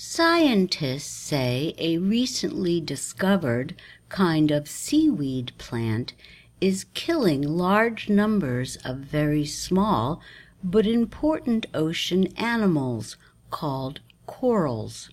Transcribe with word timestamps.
Scientists 0.00 1.10
say 1.10 1.74
a 1.76 1.98
recently 1.98 2.80
discovered 2.80 3.74
kind 4.08 4.52
of 4.52 4.68
seaweed 4.68 5.50
plant 5.58 6.14
is 6.60 6.86
killing 6.94 7.42
large 7.42 8.08
numbers 8.08 8.76
of 8.84 8.98
very 8.98 9.44
small 9.44 10.20
but 10.62 10.86
important 10.86 11.66
ocean 11.74 12.28
animals 12.36 13.16
called 13.50 13.98
corals. 14.24 15.10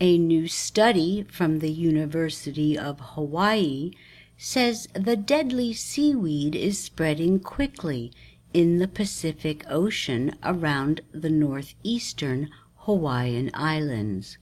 A 0.00 0.16
new 0.16 0.46
study 0.46 1.24
from 1.28 1.58
the 1.58 1.72
University 1.72 2.78
of 2.78 3.00
Hawaii 3.00 3.90
says 4.38 4.86
the 4.94 5.16
deadly 5.16 5.72
seaweed 5.72 6.54
is 6.54 6.78
spreading 6.78 7.40
quickly 7.40 8.12
in 8.54 8.78
the 8.78 8.86
Pacific 8.86 9.64
Ocean 9.68 10.36
around 10.44 11.00
the 11.10 11.30
northeastern 11.30 12.48
Hawaiian 12.90 13.52
Islands. 13.54 14.36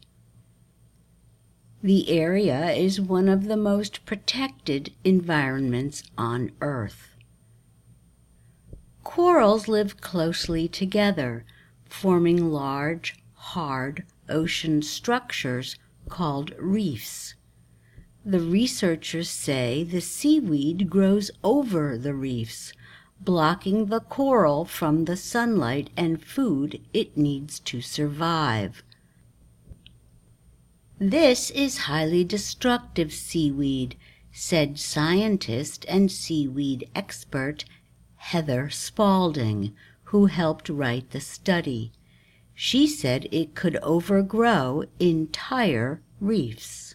The 1.83 2.09
area 2.09 2.71
is 2.71 2.99
one 2.99 3.29
of 3.29 3.45
the 3.45 3.59
most 3.59 4.07
protected 4.07 4.95
environments 5.05 6.03
on 6.17 6.53
Earth. 6.63 7.11
Corals 9.05 9.69
live 9.69 10.01
closely 10.01 10.67
together, 10.67 11.45
forming 11.85 12.51
large, 12.51 13.17
hard 13.35 14.07
ocean 14.31 14.81
structures 14.81 15.77
called 16.09 16.55
reefs. 16.59 17.35
The 18.25 18.41
researchers 18.41 19.29
say 19.29 19.85
the 19.85 20.01
seaweed 20.01 20.89
grows 20.89 21.31
over 21.45 21.99
the 21.99 22.15
reefs, 22.15 22.73
blocking 23.21 23.87
the 23.87 24.01
coral 24.01 24.65
from 24.65 25.05
the 25.05 25.17
sunlight 25.17 25.91
and 25.97 26.23
food 26.23 26.81
it 26.93 27.17
needs 27.17 27.59
to 27.61 27.81
survive. 27.81 28.83
This 30.99 31.51
is 31.51 31.79
highly 31.79 32.25
destructive 32.25 33.13
seaweed, 33.13 33.97
said 34.33 34.79
scientist 34.79 35.85
and 35.89 36.11
seaweed 36.11 36.89
expert 36.95 37.65
Heather 38.17 38.69
Spalding, 38.69 39.75
who 40.05 40.27
helped 40.27 40.69
write 40.69 41.11
the 41.11 41.21
study. 41.21 41.93
She 42.55 42.87
said 42.87 43.29
it 43.31 43.55
could 43.55 43.77
overgrow 43.83 44.85
entire 44.99 46.03
reefs. 46.21 46.88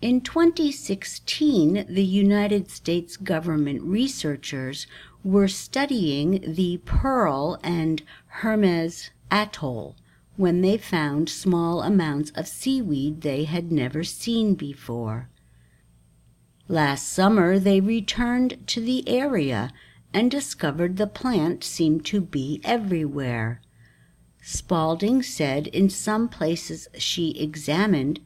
In 0.00 0.20
2016, 0.20 1.86
the 1.88 2.04
United 2.04 2.70
States 2.70 3.16
government 3.16 3.82
researchers 3.82 4.86
were 5.24 5.48
studying 5.48 6.54
the 6.54 6.76
Pearl 6.84 7.58
and 7.64 8.04
Hermes 8.26 9.10
Atoll 9.28 9.96
when 10.36 10.60
they 10.60 10.78
found 10.78 11.28
small 11.28 11.82
amounts 11.82 12.30
of 12.36 12.46
seaweed 12.46 13.22
they 13.22 13.42
had 13.42 13.72
never 13.72 14.04
seen 14.04 14.54
before. 14.54 15.30
Last 16.68 17.08
summer, 17.08 17.58
they 17.58 17.80
returned 17.80 18.68
to 18.68 18.80
the 18.80 19.08
area 19.08 19.72
and 20.14 20.30
discovered 20.30 20.96
the 20.96 21.08
plant 21.08 21.64
seemed 21.64 22.06
to 22.06 22.20
be 22.20 22.60
everywhere. 22.62 23.60
Spalding 24.42 25.24
said 25.24 25.66
in 25.66 25.90
some 25.90 26.28
places 26.28 26.86
she 26.96 27.30
examined 27.30 28.20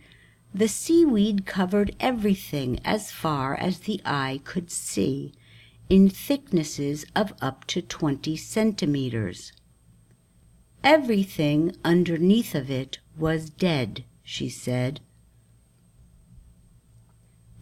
the 0.55 0.69
seaweed 0.69 1.47
covered 1.47 1.95
everything 1.99 2.79
as 2.85 3.11
far 3.11 3.55
as 3.55 3.81
the 3.81 4.01
eye 4.05 4.41
could 4.45 4.71
see, 4.71 5.33
in 5.89 6.09
thicknesses 6.09 7.05
of 7.17 7.33
up 7.41 7.67
to 7.67 7.81
20 7.81 8.37
centimeters. 8.37 9.53
Everything 10.85 11.75
underneath 11.85 12.55
of 12.55 12.71
it 12.71 12.99
was 13.17 13.51
dead, 13.51 14.05
she 14.23 14.49
said. 14.49 15.01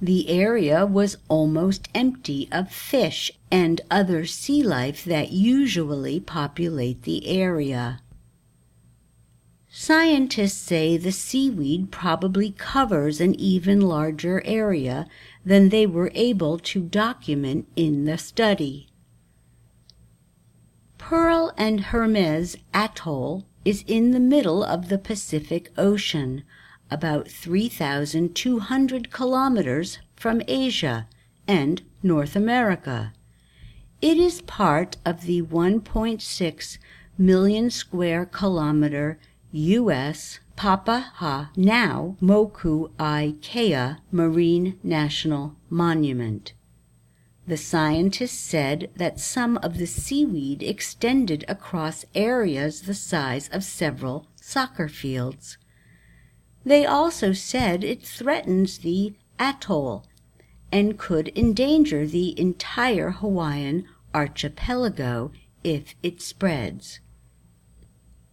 The 0.03 0.31
area 0.31 0.87
was 0.87 1.19
almost 1.29 1.89
empty 1.95 2.49
of 2.51 2.73
fish 2.73 3.31
and 3.51 3.83
other 3.91 4.25
sea 4.25 4.63
life 4.63 5.05
that 5.05 5.31
usually 5.31 6.19
populate 6.21 7.03
the 7.03 7.27
area. 7.29 8.01
Scientists 9.83 10.59
say 10.59 10.99
the 10.99 11.11
seaweed 11.11 11.91
probably 11.91 12.51
covers 12.51 13.19
an 13.19 13.35
even 13.41 13.81
larger 13.81 14.43
area 14.45 15.07
than 15.43 15.71
they 15.71 15.87
were 15.87 16.13
able 16.15 16.59
to 16.59 16.83
document 16.83 17.67
in 17.77 18.05
the 18.05 18.19
study. 18.19 18.89
Pearl 20.99 21.55
and 21.57 21.81
Hermes 21.81 22.59
Atoll 22.75 23.47
is 23.65 23.83
in 23.87 24.11
the 24.11 24.21
middle 24.21 24.63
of 24.63 24.91
the 24.91 24.99
Pacific 24.99 25.73
Ocean, 25.79 26.43
about 26.91 27.27
3,200 27.29 29.11
kilometers 29.11 29.99
from 30.15 30.43
Asia 30.47 31.09
and 31.49 31.81
North 32.03 32.37
America. 32.37 33.15
It 34.03 34.19
is 34.19 34.43
part 34.43 34.99
of 35.07 35.23
the 35.23 35.41
1.6 35.41 36.79
million 37.17 37.71
square 37.71 38.27
kilometer 38.27 39.19
U.S. 39.53 40.39
Papaha 40.57 41.49
now 41.57 42.17
Moku 42.23 42.89
Papahanaumokuākea 42.95 43.99
Marine 44.13 44.79
National 44.85 45.57
Monument. 45.69 46.53
The 47.49 47.57
scientists 47.57 48.39
said 48.39 48.91
that 48.95 49.19
some 49.19 49.57
of 49.57 49.79
the 49.79 49.89
seaweed 49.89 50.63
extended 50.63 51.45
across 51.49 52.05
areas 52.15 52.83
the 52.83 52.95
size 52.95 53.49
of 53.49 53.65
several 53.65 54.29
soccer 54.37 54.87
fields. 54.87 55.59
They 56.65 56.87
also 56.87 57.33
said 57.33 57.83
it 57.83 58.05
threatens 58.05 58.79
the 58.79 59.15
atoll 59.41 60.07
and 60.71 60.97
could 60.97 61.33
endanger 61.37 62.07
the 62.07 62.39
entire 62.39 63.11
Hawaiian 63.11 63.89
archipelago 64.15 65.33
if 65.65 65.97
it 66.05 66.23
spreads. 66.23 67.01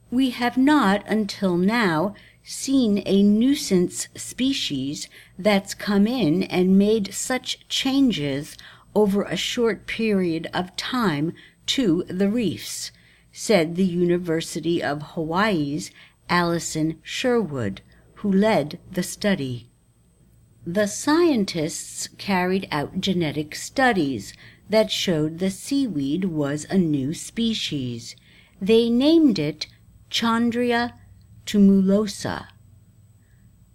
We 0.09 0.29
have 0.29 0.57
not 0.57 1.03
until 1.07 1.57
now 1.57 2.15
seen 2.41 3.03
a 3.05 3.21
nuisance 3.21 4.07
species 4.15 5.09
that's 5.37 5.73
come 5.73 6.07
in 6.07 6.43
and 6.43 6.77
made 6.77 7.13
such 7.13 7.67
changes 7.67 8.55
over 8.95 9.23
a 9.23 9.35
short 9.35 9.85
period 9.85 10.47
of 10.53 10.75
time 10.77 11.33
to 11.65 12.03
the 12.03 12.29
reefs, 12.29 12.91
said 13.33 13.75
the 13.75 13.85
University 13.85 14.81
of 14.81 15.13
Hawaii's 15.13 15.91
Allison 16.29 16.99
Sherwood, 17.03 17.81
who 18.15 18.31
led 18.31 18.79
the 18.89 19.03
study. 19.03 19.69
The 20.65 20.87
scientists 20.87 22.07
carried 22.17 22.67
out 22.71 23.01
genetic 23.01 23.55
studies 23.55 24.33
that 24.69 24.89
showed 24.89 25.39
the 25.39 25.51
seaweed 25.51 26.25
was 26.25 26.65
a 26.69 26.77
new 26.77 27.13
species. 27.13 28.15
They 28.61 28.89
named 28.89 29.37
it 29.37 29.67
Chondria 30.09 30.93
tumulosa. 31.45 32.47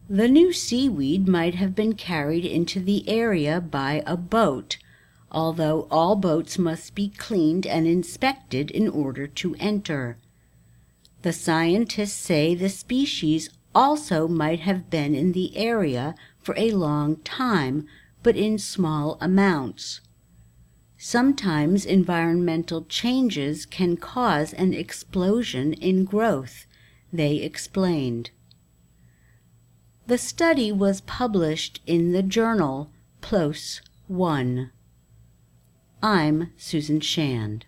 The 0.08 0.28
new 0.28 0.52
seaweed 0.52 1.28
might 1.28 1.54
have 1.54 1.74
been 1.74 1.94
carried 1.94 2.44
into 2.44 2.80
the 2.80 3.08
area 3.08 3.60
by 3.60 4.02
a 4.06 4.16
boat, 4.16 4.78
although 5.30 5.86
all 5.90 6.16
boats 6.16 6.58
must 6.58 6.94
be 6.94 7.08
cleaned 7.08 7.66
and 7.66 7.86
inspected 7.86 8.70
in 8.70 8.88
order 8.88 9.26
to 9.26 9.56
enter. 9.58 10.18
The 11.22 11.32
scientists 11.32 12.12
say 12.12 12.54
the 12.54 12.68
species 12.68 13.48
also 13.74 14.28
might 14.28 14.60
have 14.60 14.90
been 14.90 15.14
in 15.14 15.32
the 15.32 15.56
area 15.56 16.14
for 16.38 16.54
a 16.58 16.72
long 16.72 17.16
time, 17.16 17.86
but 18.22 18.36
in 18.36 18.58
small 18.58 19.16
amounts. 19.20 20.00
Sometimes 21.04 21.84
environmental 21.84 22.84
changes 22.84 23.66
can 23.66 23.96
cause 23.96 24.52
an 24.52 24.72
explosion 24.72 25.72
in 25.72 26.04
growth, 26.04 26.64
they 27.12 27.38
explained. 27.38 28.30
The 30.06 30.16
study 30.16 30.70
was 30.70 31.00
published 31.00 31.80
in 31.88 32.12
the 32.12 32.22
journal 32.22 32.92
PLOS 33.20 33.80
One. 34.06 34.70
I'm 36.00 36.52
Susan 36.56 37.00
Shand. 37.00 37.66